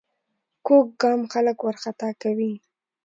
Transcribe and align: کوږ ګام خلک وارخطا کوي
کوږ 0.65 0.87
ګام 1.01 1.21
خلک 1.31 1.57
وارخطا 1.61 2.09
کوي 2.21 2.53